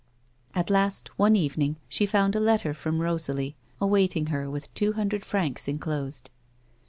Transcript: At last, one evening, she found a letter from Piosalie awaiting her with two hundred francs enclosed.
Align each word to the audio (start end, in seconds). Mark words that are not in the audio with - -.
At 0.55 0.71
last, 0.71 1.09
one 1.19 1.35
evening, 1.35 1.75
she 1.87 2.07
found 2.07 2.35
a 2.35 2.39
letter 2.39 2.73
from 2.73 2.97
Piosalie 2.97 3.53
awaiting 3.79 4.25
her 4.33 4.49
with 4.49 4.73
two 4.73 4.93
hundred 4.93 5.23
francs 5.23 5.67
enclosed. 5.67 6.31